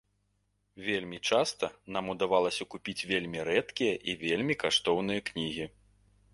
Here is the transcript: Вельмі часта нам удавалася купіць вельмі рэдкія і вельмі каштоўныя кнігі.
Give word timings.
Вельмі 0.87 1.19
часта 1.31 1.69
нам 1.97 2.09
удавалася 2.15 2.67
купіць 2.73 2.97
вельмі 3.11 3.45
рэдкія 3.53 3.93
і 4.13 4.19
вельмі 4.25 4.59
каштоўныя 4.67 5.19
кнігі. 5.33 5.73